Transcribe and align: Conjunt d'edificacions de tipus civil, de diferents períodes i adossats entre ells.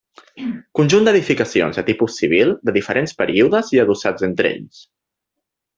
Conjunt 0.79 1.05
d'edificacions 1.09 1.77
de 1.81 1.83
tipus 1.91 2.17
civil, 2.23 2.55
de 2.71 2.75
diferents 2.81 3.17
períodes 3.23 3.73
i 3.77 3.83
adossats 3.85 4.31
entre 4.31 4.55
ells. 4.57 4.83